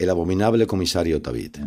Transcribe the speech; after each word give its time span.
El 0.00 0.10
abominable 0.10 0.68
comisario 0.68 1.20
Tabit. 1.20 1.58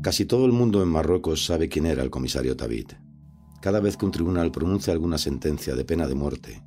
Casi 0.00 0.24
todo 0.24 0.46
el 0.46 0.52
mundo 0.52 0.80
en 0.80 0.88
Marruecos 0.88 1.44
sabe 1.44 1.68
quién 1.68 1.86
era 1.86 2.04
el 2.04 2.10
comisario 2.10 2.56
Tabit. 2.56 2.92
Cada 3.60 3.80
vez 3.80 3.96
que 3.96 4.04
un 4.04 4.12
tribunal 4.12 4.52
pronuncia 4.52 4.92
alguna 4.92 5.18
sentencia 5.18 5.74
de 5.74 5.84
pena 5.84 6.06
de 6.06 6.14
muerte, 6.14 6.62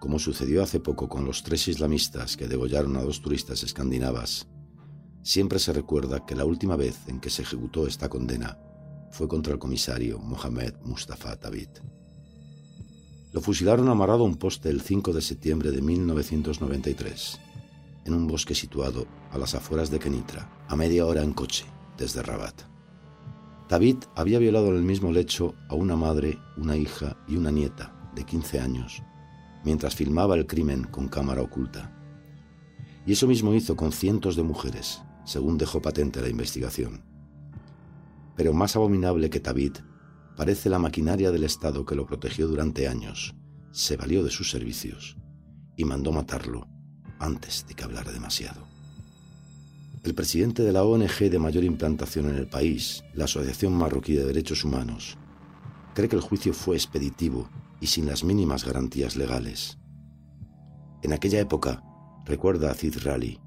como 0.00 0.18
sucedió 0.18 0.64
hace 0.64 0.80
poco 0.80 1.08
con 1.08 1.24
los 1.24 1.44
tres 1.44 1.68
islamistas 1.68 2.36
que 2.36 2.48
degollaron 2.48 2.96
a 2.96 3.02
dos 3.02 3.22
turistas 3.22 3.62
escandinavas, 3.62 4.48
siempre 5.22 5.60
se 5.60 5.72
recuerda 5.72 6.26
que 6.26 6.34
la 6.34 6.44
última 6.44 6.74
vez 6.74 7.06
en 7.06 7.20
que 7.20 7.30
se 7.30 7.42
ejecutó 7.42 7.86
esta 7.86 8.08
condena 8.08 8.58
fue 9.12 9.28
contra 9.28 9.52
el 9.52 9.60
comisario 9.60 10.18
Mohamed 10.18 10.74
Mustafa 10.82 11.36
Tabit. 11.36 11.78
Lo 13.30 13.40
fusilaron 13.40 13.88
amarrado 13.88 14.24
a 14.24 14.26
un 14.26 14.38
poste 14.38 14.70
el 14.70 14.80
5 14.80 15.12
de 15.12 15.22
septiembre 15.22 15.70
de 15.70 15.82
1993, 15.82 17.38
en 18.04 18.14
un 18.14 18.26
bosque 18.26 18.54
situado 18.54 19.06
a 19.30 19.38
las 19.38 19.54
afueras 19.54 19.90
de 19.90 19.98
Kenitra, 19.98 20.50
a 20.68 20.76
media 20.76 21.06
hora 21.06 21.22
en 21.22 21.32
coche, 21.32 21.64
desde 21.96 22.22
Rabat. 22.22 22.62
Tabit 23.68 24.04
había 24.14 24.38
violado 24.38 24.68
en 24.68 24.76
el 24.76 24.82
mismo 24.82 25.10
lecho 25.12 25.54
a 25.68 25.74
una 25.74 25.96
madre, 25.96 26.38
una 26.56 26.76
hija 26.76 27.16
y 27.26 27.36
una 27.36 27.50
nieta 27.50 28.12
de 28.14 28.24
15 28.24 28.60
años 28.60 29.02
mientras 29.64 29.94
filmaba 29.96 30.36
el 30.36 30.46
crimen 30.46 30.84
con 30.84 31.08
cámara 31.08 31.42
oculta. 31.42 31.90
Y 33.06 33.12
eso 33.12 33.26
mismo 33.26 33.54
hizo 33.54 33.76
con 33.76 33.92
cientos 33.92 34.36
de 34.36 34.42
mujeres, 34.42 35.02
según 35.24 35.58
dejó 35.58 35.82
patente 35.82 36.20
la 36.20 36.28
investigación. 36.28 37.02
Pero 38.36 38.52
más 38.52 38.76
abominable 38.76 39.30
que 39.30 39.40
Tabit 39.40 39.78
parece 40.36 40.68
la 40.68 40.78
maquinaria 40.78 41.30
del 41.30 41.44
Estado 41.44 41.84
que 41.84 41.94
lo 41.94 42.06
protegió 42.06 42.46
durante 42.46 42.88
años, 42.88 43.34
se 43.72 43.96
valió 43.96 44.22
de 44.22 44.30
sus 44.30 44.50
servicios 44.50 45.16
y 45.76 45.84
mandó 45.84 46.12
matarlo 46.12 46.68
antes 47.18 47.66
de 47.66 47.74
que 47.74 47.84
hablara 47.84 48.12
demasiado. 48.12 48.66
El 50.02 50.14
presidente 50.14 50.62
de 50.62 50.72
la 50.72 50.84
ONG 50.84 51.30
de 51.30 51.38
mayor 51.38 51.64
implantación 51.64 52.28
en 52.28 52.36
el 52.36 52.46
país, 52.46 53.04
la 53.14 53.24
Asociación 53.24 53.72
Marroquí 53.72 54.12
de 54.12 54.24
Derechos 54.24 54.64
Humanos, 54.64 55.16
cree 55.94 56.08
que 56.08 56.16
el 56.16 56.22
juicio 56.22 56.52
fue 56.52 56.76
expeditivo 56.76 57.48
y 57.80 57.86
sin 57.86 58.06
las 58.06 58.22
mínimas 58.22 58.64
garantías 58.64 59.16
legales. 59.16 59.78
En 61.02 61.12
aquella 61.12 61.40
época, 61.40 61.82
recuerda 62.26 62.70
a 62.70 62.74
Cid 62.74 62.98
Rally, 63.02 63.40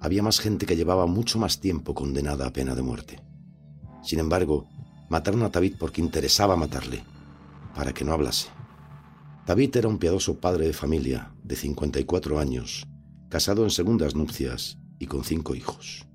había 0.00 0.22
más 0.22 0.40
gente 0.40 0.66
que 0.66 0.76
llevaba 0.76 1.06
mucho 1.06 1.38
más 1.38 1.60
tiempo 1.60 1.94
condenada 1.94 2.46
a 2.46 2.52
pena 2.52 2.74
de 2.74 2.82
muerte. 2.82 3.22
Sin 4.02 4.18
embargo, 4.18 4.68
mataron 5.08 5.42
a 5.42 5.50
Tabit 5.50 5.78
porque 5.78 6.02
interesaba 6.02 6.56
matarle, 6.56 7.04
para 7.74 7.92
que 7.92 8.04
no 8.04 8.12
hablase. 8.12 8.48
Tabit 9.46 9.76
era 9.76 9.88
un 9.88 9.98
piadoso 9.98 10.40
padre 10.40 10.66
de 10.66 10.72
familia 10.72 11.34
de 11.42 11.54
54 11.54 12.38
años, 12.38 12.86
casado 13.28 13.64
en 13.64 13.70
segundas 13.70 14.14
nupcias 14.14 14.78
y 14.98 15.04
con 15.04 15.22
cinco 15.22 15.54
hijos. 15.54 16.06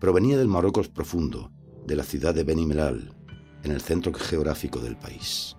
Provenía 0.00 0.36
del 0.38 0.48
Marruecos 0.48 0.88
profundo, 0.88 1.52
de 1.86 1.94
la 1.94 2.02
ciudad 2.02 2.34
de 2.34 2.42
Benimelal, 2.42 3.14
en 3.62 3.70
el 3.70 3.80
centro 3.80 4.12
geográfico 4.12 4.80
del 4.80 4.96
país. 4.96 5.56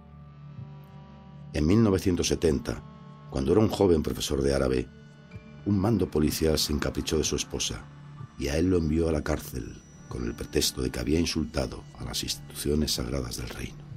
En 1.54 1.66
1970, 1.66 3.30
cuando 3.30 3.54
era 3.54 3.62
un 3.62 3.70
joven 3.70 4.04
profesor 4.04 4.42
de 4.42 4.54
árabe, 4.54 4.90
un 5.66 5.80
mando 5.80 6.12
policial 6.12 6.60
se 6.60 6.74
encaprichó 6.74 7.18
de 7.18 7.24
su 7.24 7.38
esposa 7.38 7.86
y 8.38 8.50
a 8.50 8.58
él 8.58 8.70
lo 8.70 8.78
envió 8.78 9.08
a 9.08 9.14
la 9.14 9.24
cárcel 9.24 9.82
con 10.10 10.26
el 10.26 10.36
pretexto 10.36 10.82
de 10.82 10.90
que 10.90 11.00
había 11.00 11.20
insultado 11.20 11.82
a 11.98 12.04
las 12.04 12.24
instituciones 12.24 12.92
sagradas 12.92 13.38
del 13.38 13.48
reino. 13.48 13.89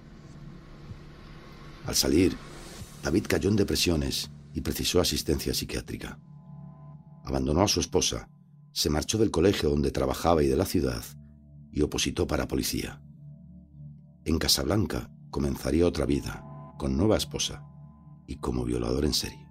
Al 1.86 1.94
salir, 1.94 2.36
David 3.02 3.26
cayó 3.28 3.50
en 3.50 3.56
depresiones 3.56 4.30
y 4.54 4.60
precisó 4.60 5.00
asistencia 5.00 5.54
psiquiátrica. 5.54 6.18
Abandonó 7.24 7.62
a 7.62 7.68
su 7.68 7.80
esposa, 7.80 8.28
se 8.72 8.90
marchó 8.90 9.18
del 9.18 9.30
colegio 9.30 9.70
donde 9.70 9.90
trabajaba 9.90 10.42
y 10.42 10.46
de 10.46 10.56
la 10.56 10.64
ciudad 10.64 11.02
y 11.70 11.82
opositó 11.82 12.26
para 12.26 12.48
policía. 12.48 13.02
En 14.24 14.38
Casablanca 14.38 15.10
comenzaría 15.30 15.86
otra 15.86 16.06
vida, 16.06 16.44
con 16.78 16.96
nueva 16.96 17.16
esposa 17.16 17.64
y 18.26 18.36
como 18.36 18.64
violador 18.64 19.04
en 19.04 19.14
serie. 19.14 19.48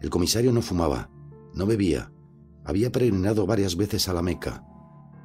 El 0.00 0.10
comisario 0.10 0.52
no 0.52 0.62
fumaba, 0.62 1.10
no 1.54 1.66
bebía, 1.66 2.12
había 2.64 2.90
peregrinado 2.92 3.46
varias 3.46 3.76
veces 3.76 4.08
a 4.08 4.12
la 4.12 4.22
Meca, 4.22 4.64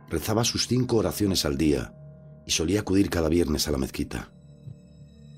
rezaba 0.07 0.43
sus 0.43 0.67
cinco 0.67 0.97
oraciones 0.97 1.45
al 1.45 1.57
día 1.57 1.93
y 2.45 2.51
solía 2.51 2.81
acudir 2.81 3.09
cada 3.09 3.29
viernes 3.29 3.67
a 3.67 3.71
la 3.71 3.77
mezquita. 3.77 4.31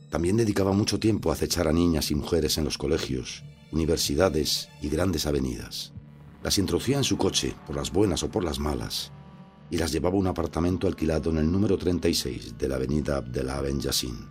También 0.09 0.37
dedicaba 0.37 0.71
mucho 0.71 0.99
tiempo 0.99 1.29
a 1.29 1.33
acechar 1.33 1.67
a 1.67 1.73
niñas 1.73 2.09
y 2.09 2.15
mujeres 2.15 2.57
en 2.57 2.65
los 2.65 2.77
colegios, 2.77 3.43
universidades 3.71 4.69
y 4.81 4.89
grandes 4.89 5.27
avenidas. 5.27 5.93
Las 6.43 6.57
introducía 6.57 6.97
en 6.97 7.03
su 7.03 7.17
coche, 7.17 7.55
por 7.67 7.75
las 7.75 7.91
buenas 7.91 8.23
o 8.23 8.31
por 8.31 8.43
las 8.43 8.59
malas, 8.59 9.11
y 9.69 9.77
las 9.77 9.91
llevaba 9.91 10.15
a 10.15 10.19
un 10.19 10.27
apartamento 10.27 10.87
alquilado 10.87 11.29
en 11.29 11.37
el 11.37 11.51
número 11.51 11.77
36 11.77 12.57
de 12.57 12.67
la 12.67 12.75
avenida 12.75 13.17
Abdellah 13.17 13.61
Ben 13.61 13.79
Yassin. 13.79 14.27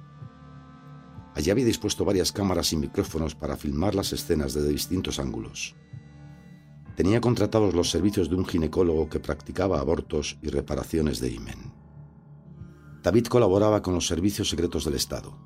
Allí 1.35 1.51
había 1.51 1.65
dispuesto 1.65 2.05
varias 2.05 2.33
cámaras 2.33 2.73
y 2.73 2.77
micrófonos 2.77 3.37
para 3.37 3.57
filmar 3.57 3.95
las 3.95 4.13
escenas 4.13 4.55
desde 4.55 4.71
distintos 4.71 5.21
ángulos. 5.21 5.77
Tenía 6.97 7.21
contratados 7.21 7.75
los 7.75 7.91
servicios 7.91 8.29
de 8.29 8.35
un 8.35 8.45
ginecólogo 8.45 9.09
que 9.09 9.21
practicaba 9.21 9.79
abortos 9.79 10.37
y 10.43 10.49
reparaciones 10.49 11.21
de 11.21 11.31
himen. 11.31 11.73
David 13.05 13.27
colaboraba 13.27 13.83
con 13.83 13.95
los 13.95 14.09
servicios 14.09 14.49
secretos 14.49 14.85
del 14.85 14.95
Estado, 14.95 15.39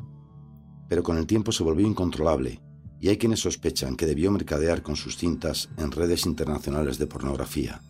pero 0.92 1.02
con 1.02 1.16
el 1.16 1.26
tiempo 1.26 1.52
se 1.52 1.62
volvió 1.62 1.86
incontrolable 1.86 2.60
y 3.00 3.08
hay 3.08 3.16
quienes 3.16 3.40
sospechan 3.40 3.96
que 3.96 4.04
debió 4.04 4.30
mercadear 4.30 4.82
con 4.82 4.94
sus 4.94 5.16
cintas 5.16 5.70
en 5.78 5.90
redes 5.90 6.26
internacionales 6.26 6.98
de 6.98 7.06
pornografía. 7.06 7.80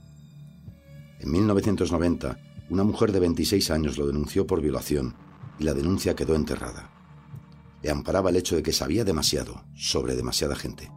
En 1.19 1.33
1990, 1.33 2.39
una 2.71 2.85
mujer 2.85 3.11
de 3.11 3.19
26 3.19 3.73
años 3.73 3.99
lo 3.99 4.07
denunció 4.07 4.47
por 4.47 4.63
violación 4.63 5.17
y 5.59 5.65
la 5.65 5.75
denuncia 5.75 6.15
quedó 6.15 6.37
enterrada 6.37 6.93
le 7.83 7.91
amparaba 7.91 8.31
el 8.31 8.37
hecho 8.37 8.55
de 8.55 8.63
que 8.63 8.73
sabía 8.73 9.03
demasiado 9.03 9.65
sobre 9.75 10.15
demasiada 10.15 10.55
gente. 10.55 10.89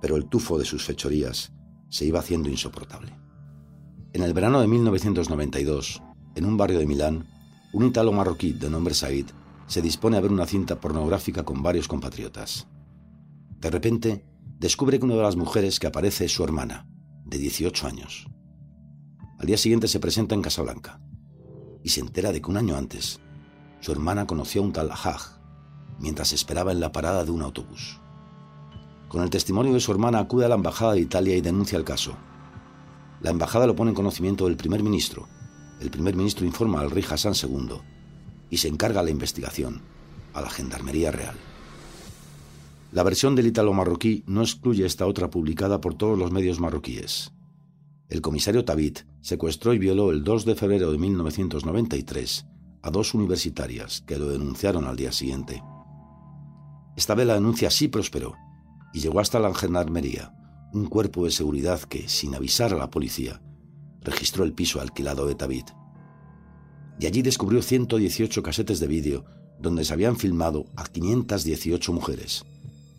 Pero 0.00 0.14
el 0.14 0.28
tufo 0.28 0.60
de 0.60 0.64
sus 0.64 0.84
fechorías 0.84 1.50
se 1.88 2.04
iba 2.04 2.20
haciendo 2.20 2.50
insoportable. 2.50 3.18
En 4.12 4.22
el 4.22 4.32
verano 4.32 4.60
de 4.60 4.68
1992, 4.68 6.00
en 6.36 6.44
un 6.44 6.56
barrio 6.56 6.78
de 6.78 6.86
Milán, 6.86 7.26
un 7.72 7.86
italo 7.86 8.12
marroquí 8.12 8.52
de 8.52 8.70
nombre 8.70 8.94
Said 8.94 9.26
se 9.70 9.80
dispone 9.80 10.16
a 10.16 10.20
ver 10.20 10.32
una 10.32 10.46
cinta 10.46 10.80
pornográfica 10.80 11.44
con 11.44 11.62
varios 11.62 11.86
compatriotas. 11.86 12.66
De 13.60 13.70
repente, 13.70 14.26
descubre 14.58 14.98
que 14.98 15.04
una 15.04 15.14
de 15.14 15.22
las 15.22 15.36
mujeres 15.36 15.78
que 15.78 15.86
aparece 15.86 16.24
es 16.24 16.34
su 16.34 16.42
hermana, 16.42 16.88
de 17.24 17.38
18 17.38 17.86
años. 17.86 18.26
Al 19.38 19.46
día 19.46 19.56
siguiente 19.56 19.86
se 19.86 20.00
presenta 20.00 20.34
en 20.34 20.42
Casablanca 20.42 21.00
y 21.84 21.90
se 21.90 22.00
entera 22.00 22.32
de 22.32 22.42
que 22.42 22.50
un 22.50 22.56
año 22.56 22.76
antes 22.76 23.20
su 23.78 23.92
hermana 23.92 24.26
conoció 24.26 24.60
a 24.60 24.64
un 24.64 24.72
tal 24.72 24.90
Haj, 24.90 25.38
mientras 26.00 26.32
esperaba 26.32 26.72
en 26.72 26.80
la 26.80 26.90
parada 26.90 27.24
de 27.24 27.30
un 27.30 27.42
autobús. 27.42 28.00
Con 29.06 29.22
el 29.22 29.30
testimonio 29.30 29.72
de 29.72 29.78
su 29.78 29.92
hermana 29.92 30.18
acude 30.18 30.46
a 30.46 30.48
la 30.48 30.56
Embajada 30.56 30.94
de 30.94 31.00
Italia 31.00 31.36
y 31.36 31.42
denuncia 31.42 31.78
el 31.78 31.84
caso. 31.84 32.16
La 33.20 33.30
Embajada 33.30 33.68
lo 33.68 33.76
pone 33.76 33.90
en 33.90 33.96
conocimiento 33.96 34.46
del 34.46 34.56
primer 34.56 34.82
ministro. 34.82 35.28
El 35.78 35.92
primer 35.92 36.16
ministro 36.16 36.44
informa 36.44 36.80
al 36.80 36.90
rey 36.90 37.04
Hassan 37.08 37.34
II 37.40 37.80
y 38.50 38.58
se 38.58 38.68
encarga 38.68 39.02
la 39.02 39.10
investigación 39.10 39.80
a 40.34 40.40
la 40.40 40.50
Gendarmería 40.50 41.10
Real. 41.10 41.36
La 42.92 43.04
versión 43.04 43.36
del 43.36 43.46
ítalo 43.46 43.72
marroquí 43.72 44.24
no 44.26 44.42
excluye 44.42 44.84
esta 44.84 45.06
otra 45.06 45.30
publicada 45.30 45.80
por 45.80 45.94
todos 45.94 46.18
los 46.18 46.32
medios 46.32 46.58
marroquíes. 46.58 47.32
El 48.08 48.20
comisario 48.20 48.64
Tabit 48.64 49.00
secuestró 49.20 49.72
y 49.72 49.78
violó 49.78 50.10
el 50.10 50.24
2 50.24 50.44
de 50.44 50.56
febrero 50.56 50.90
de 50.90 50.98
1993 50.98 52.46
a 52.82 52.90
dos 52.90 53.14
universitarias 53.14 54.02
que 54.06 54.18
lo 54.18 54.28
denunciaron 54.28 54.86
al 54.86 54.96
día 54.96 55.12
siguiente. 55.12 55.62
Esta 56.96 57.14
vez 57.14 57.26
la 57.26 57.34
denuncia 57.34 57.70
sí 57.70 57.86
prosperó 57.86 58.34
y 58.92 59.00
llegó 59.00 59.20
hasta 59.20 59.38
la 59.38 59.54
gendarmería, 59.54 60.34
un 60.72 60.86
cuerpo 60.86 61.24
de 61.24 61.30
seguridad 61.30 61.80
que, 61.82 62.08
sin 62.08 62.34
avisar 62.34 62.74
a 62.74 62.78
la 62.78 62.90
policía, 62.90 63.40
registró 64.00 64.42
el 64.44 64.52
piso 64.52 64.80
alquilado 64.80 65.26
de 65.26 65.36
Tabit. 65.36 65.70
Y 67.00 67.06
allí 67.06 67.22
descubrió 67.22 67.62
118 67.62 68.42
casetes 68.42 68.78
de 68.78 68.86
vídeo 68.86 69.24
donde 69.58 69.84
se 69.84 69.92
habían 69.92 70.16
filmado 70.16 70.66
a 70.76 70.84
518 70.84 71.92
mujeres, 71.92 72.44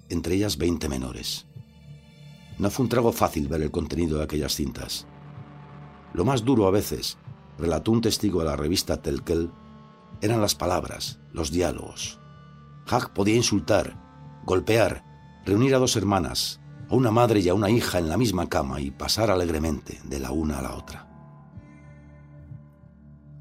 entre 0.09 0.35
ellas 0.35 0.57
20 0.57 0.89
menores. 0.89 1.45
No 2.57 2.69
fue 2.69 2.83
un 2.83 2.89
trago 2.89 3.11
fácil 3.11 3.47
ver 3.47 3.61
el 3.61 3.71
contenido 3.71 4.17
de 4.17 4.23
aquellas 4.23 4.55
cintas. 4.55 5.07
Lo 6.13 6.25
más 6.25 6.43
duro 6.43 6.67
a 6.67 6.71
veces, 6.71 7.17
relató 7.57 7.91
un 7.91 8.01
testigo 8.01 8.41
a 8.41 8.43
la 8.43 8.55
revista 8.55 9.01
Telkel, 9.01 9.51
eran 10.19 10.41
las 10.41 10.55
palabras, 10.55 11.19
los 11.31 11.51
diálogos, 11.51 12.19
Hag 12.87 13.13
podía 13.13 13.35
insultar, 13.35 13.95
golpear, 14.45 15.03
reunir 15.45 15.75
a 15.75 15.79
dos 15.79 15.95
hermanas, 15.95 16.59
a 16.89 16.95
una 16.95 17.11
madre 17.11 17.39
y 17.39 17.49
a 17.49 17.53
una 17.53 17.69
hija 17.69 17.99
en 17.99 18.09
la 18.09 18.17
misma 18.17 18.49
cama 18.49 18.81
y 18.81 18.91
pasar 18.91 19.31
alegremente 19.31 19.99
de 20.03 20.19
la 20.19 20.31
una 20.31 20.59
a 20.59 20.61
la 20.61 20.75
otra. 20.75 21.10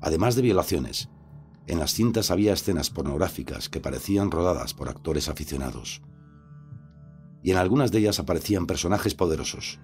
Además 0.01 0.35
de 0.35 0.43
violaciones, 0.43 1.09
en 1.67 1.79
las 1.79 1.93
cintas 1.93 2.31
había 2.31 2.53
escenas 2.53 2.91
pornográficas 2.91 3.69
que 3.69 3.81
parecían 3.81 4.31
rodadas 4.31 4.75
por 4.75 4.89
actores 4.89 5.29
aficionados. 5.29 6.03
y 7.43 7.53
en 7.53 7.57
algunas 7.57 7.91
de 7.91 8.01
ellas 8.01 8.19
aparecían 8.19 8.67
personajes 8.67 9.15
poderosos. 9.15 9.79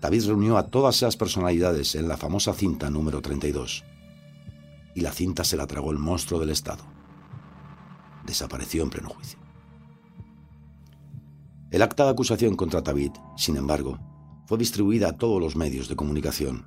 David 0.00 0.26
reunió 0.26 0.58
a 0.58 0.66
todas 0.66 0.96
esas 0.96 1.16
personalidades 1.16 1.94
en 1.94 2.08
la 2.08 2.16
famosa 2.16 2.52
cinta 2.52 2.90
número 2.90 3.20
32. 3.22 3.84
Y 4.94 5.00
la 5.00 5.12
cinta 5.12 5.44
se 5.44 5.56
la 5.56 5.66
tragó 5.66 5.92
el 5.92 5.98
monstruo 5.98 6.40
del 6.40 6.50
Estado. 6.50 6.84
Desapareció 8.26 8.82
en 8.82 8.90
pleno 8.90 9.10
juicio. 9.10 9.38
El 11.70 11.82
acta 11.82 12.04
de 12.04 12.10
acusación 12.10 12.56
contra 12.56 12.80
David, 12.80 13.12
sin 13.36 13.56
embargo, 13.56 13.98
fue 14.46 14.58
distribuida 14.58 15.10
a 15.10 15.16
todos 15.16 15.40
los 15.40 15.54
medios 15.54 15.88
de 15.88 15.96
comunicación. 15.96 16.66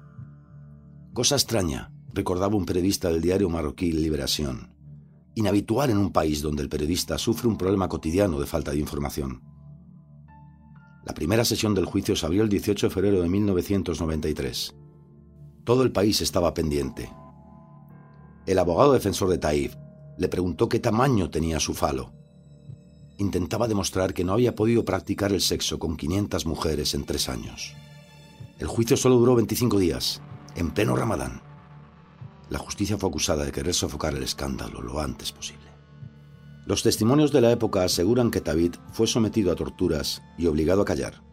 Cosa 1.14 1.36
extraña, 1.36 1.91
recordaba 2.14 2.56
un 2.56 2.66
periodista 2.66 3.10
del 3.10 3.22
diario 3.22 3.50
marroquí 3.50 3.92
Liberación, 3.92 4.74
inhabitual 5.36 5.90
en 5.90 5.98
un 5.98 6.12
país 6.12 6.42
donde 6.42 6.64
el 6.64 6.70
periodista 6.70 7.18
sufre 7.18 7.48
un 7.48 7.58
problema 7.58 7.88
cotidiano 7.88 8.40
de 8.40 8.46
falta 8.46 8.72
de 8.72 8.80
información. 8.80 9.42
La 11.06 11.14
primera 11.14 11.44
sesión 11.46 11.74
del 11.74 11.86
juicio 11.86 12.16
se 12.16 12.26
abrió 12.26 12.44
el 12.44 12.50
18 12.50 12.88
de 12.88 12.94
febrero 12.94 13.22
de 13.22 13.30
1993. 13.30 14.76
Todo 15.64 15.84
el 15.84 15.92
país 15.92 16.22
estaba 16.22 16.54
pendiente. 16.54 17.10
El 18.46 18.60
abogado 18.60 18.94
defensor 18.94 19.30
de 19.30 19.38
Taif 19.38 19.76
le 20.18 20.28
preguntó 20.28 20.70
qué 20.70 20.80
tamaño 20.80 21.30
tenía 21.30 21.60
su 21.60 21.74
falo. 21.74 22.12
Intentaba 23.18 23.68
demostrar 23.68 24.14
que 24.14 24.24
no 24.24 24.34
había 24.34 24.56
podido 24.56 24.86
practicar 24.86 25.32
el 25.32 25.42
sexo 25.42 25.80
con 25.80 25.98
500 25.98 26.46
mujeres 26.46 26.94
en 26.94 27.06
tres 27.06 27.30
años. 27.30 27.76
El 28.60 28.68
juicio 28.68 28.98
solo 28.98 29.18
duró 29.18 29.36
25 29.36 29.80
días, 29.80 30.22
en 30.56 30.72
pleno 30.72 30.96
ramadán. 30.96 31.42
La 32.52 32.60
justicia 32.60 32.98
fue 32.98 33.08
acusada 33.08 33.46
de 33.46 33.52
querer 33.54 33.74
sofocar 33.74 34.14
el 34.14 34.24
escándalo 34.24 34.82
lo 34.82 35.00
antes 35.00 35.32
posible. 35.32 35.72
Los 36.66 36.84
testimonios 36.84 37.32
de 37.32 37.40
la 37.40 37.50
época 37.50 37.84
aseguran 37.84 38.30
que 38.30 38.42
David 38.42 38.76
fue 38.92 39.08
sometido 39.08 39.54
a 39.54 39.56
torturas 39.56 40.22
y 40.38 40.48
obligado 40.48 40.82
a 40.82 40.86
callar. 40.86 41.24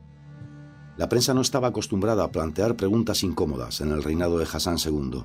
La 0.96 1.08
prensa 1.08 1.34
no 1.34 1.40
estaba 1.40 1.68
acostumbrada 1.68 2.22
a 2.22 2.30
plantear 2.30 2.76
preguntas 2.76 3.24
incómodas 3.24 3.80
en 3.80 3.90
el 3.90 4.04
reinado 4.04 4.38
de 4.38 4.44
Hassan 4.44 4.76
II, 4.78 5.24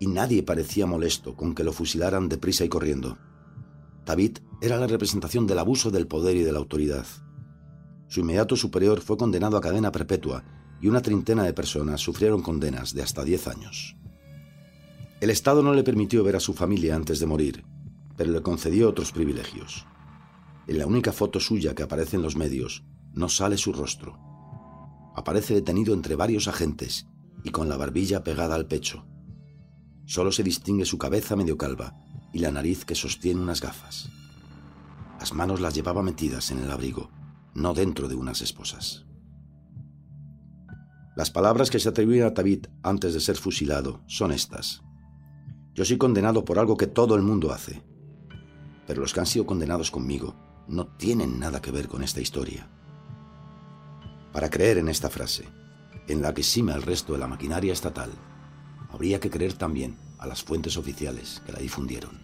y 0.00 0.08
nadie 0.08 0.42
parecía 0.42 0.84
molesto 0.84 1.36
con 1.36 1.54
que 1.54 1.62
lo 1.62 1.72
fusilaran 1.72 2.28
deprisa 2.28 2.64
y 2.64 2.68
corriendo. 2.68 3.18
David 4.04 4.38
era 4.60 4.78
la 4.78 4.88
representación 4.88 5.46
del 5.46 5.60
abuso 5.60 5.92
del 5.92 6.08
poder 6.08 6.36
y 6.36 6.42
de 6.42 6.50
la 6.50 6.58
autoridad. 6.58 7.06
Su 8.08 8.18
inmediato 8.18 8.56
superior 8.56 9.00
fue 9.00 9.16
condenado 9.16 9.56
a 9.56 9.60
cadena 9.60 9.92
perpetua 9.92 10.42
y 10.80 10.88
una 10.88 11.02
treintena 11.02 11.44
de 11.44 11.54
personas 11.54 12.00
sufrieron 12.00 12.42
condenas 12.42 12.94
de 12.94 13.02
hasta 13.02 13.22
10 13.22 13.46
años. 13.46 13.96
El 15.22 15.30
Estado 15.30 15.62
no 15.62 15.72
le 15.72 15.82
permitió 15.82 16.22
ver 16.22 16.36
a 16.36 16.40
su 16.40 16.52
familia 16.52 16.94
antes 16.94 17.18
de 17.18 17.26
morir 17.26 17.64
pero 18.16 18.30
le 18.32 18.42
concedió 18.42 18.88
otros 18.88 19.12
privilegios. 19.12 19.86
En 20.66 20.78
la 20.78 20.86
única 20.86 21.12
foto 21.12 21.40
suya 21.40 21.74
que 21.74 21.82
aparece 21.82 22.16
en 22.16 22.22
los 22.22 22.36
medios, 22.36 22.84
no 23.14 23.28
sale 23.28 23.56
su 23.56 23.72
rostro. 23.72 24.18
Aparece 25.16 25.54
detenido 25.54 25.92
entre 25.92 26.16
varios 26.16 26.48
agentes 26.48 27.06
y 27.42 27.50
con 27.50 27.68
la 27.68 27.76
barbilla 27.76 28.22
pegada 28.22 28.54
al 28.54 28.66
pecho. 28.66 29.06
Solo 30.06 30.32
se 30.32 30.42
distingue 30.42 30.84
su 30.84 30.98
cabeza 30.98 31.36
medio 31.36 31.56
calva 31.56 31.96
y 32.32 32.38
la 32.38 32.50
nariz 32.50 32.84
que 32.84 32.94
sostiene 32.94 33.40
unas 33.40 33.60
gafas. 33.60 34.08
Las 35.18 35.32
manos 35.32 35.60
las 35.60 35.74
llevaba 35.74 36.02
metidas 36.02 36.50
en 36.50 36.58
el 36.60 36.70
abrigo, 36.70 37.10
no 37.54 37.74
dentro 37.74 38.08
de 38.08 38.14
unas 38.14 38.40
esposas. 38.40 39.04
Las 41.16 41.30
palabras 41.30 41.70
que 41.70 41.78
se 41.78 41.88
atribuyen 41.88 42.24
a 42.24 42.30
David 42.30 42.66
antes 42.82 43.14
de 43.14 43.20
ser 43.20 43.36
fusilado 43.36 44.00
son 44.06 44.32
estas. 44.32 44.82
Yo 45.74 45.84
soy 45.84 45.98
condenado 45.98 46.44
por 46.44 46.58
algo 46.58 46.76
que 46.76 46.86
todo 46.86 47.14
el 47.14 47.22
mundo 47.22 47.52
hace 47.52 47.82
pero 48.86 49.00
los 49.00 49.12
que 49.12 49.20
han 49.20 49.26
sido 49.26 49.46
condenados 49.46 49.90
conmigo 49.90 50.34
no 50.68 50.86
tienen 50.86 51.38
nada 51.38 51.60
que 51.60 51.70
ver 51.70 51.88
con 51.88 52.02
esta 52.02 52.20
historia. 52.20 52.68
Para 54.32 54.50
creer 54.50 54.78
en 54.78 54.88
esta 54.88 55.10
frase, 55.10 55.48
en 56.08 56.22
la 56.22 56.34
que 56.34 56.42
sima 56.42 56.74
el 56.74 56.82
resto 56.82 57.12
de 57.12 57.18
la 57.18 57.28
maquinaria 57.28 57.72
estatal, 57.72 58.10
habría 58.90 59.20
que 59.20 59.30
creer 59.30 59.54
también 59.54 59.96
a 60.18 60.26
las 60.26 60.42
fuentes 60.42 60.76
oficiales 60.76 61.42
que 61.44 61.52
la 61.52 61.58
difundieron. 61.58 62.20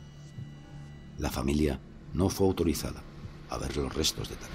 La 1.18 1.30
familia 1.30 1.80
no 2.12 2.28
fue 2.28 2.46
autorizada 2.46 3.02
a 3.50 3.58
ver 3.58 3.76
los 3.76 3.94
restos 3.94 4.28
de 4.28 4.36
tal. 4.36 4.48